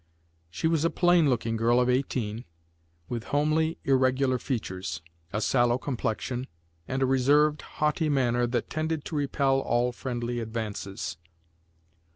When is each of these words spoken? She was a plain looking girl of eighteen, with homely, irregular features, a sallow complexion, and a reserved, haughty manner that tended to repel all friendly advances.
She 0.49 0.67
was 0.67 0.83
a 0.83 0.89
plain 0.89 1.29
looking 1.29 1.57
girl 1.57 1.79
of 1.79 1.87
eighteen, 1.87 2.45
with 3.07 3.25
homely, 3.25 3.77
irregular 3.83 4.39
features, 4.39 5.03
a 5.31 5.39
sallow 5.39 5.77
complexion, 5.77 6.47
and 6.87 7.03
a 7.03 7.05
reserved, 7.05 7.61
haughty 7.61 8.09
manner 8.09 8.47
that 8.47 8.67
tended 8.67 9.05
to 9.05 9.15
repel 9.15 9.59
all 9.59 9.91
friendly 9.91 10.39
advances. 10.39 11.17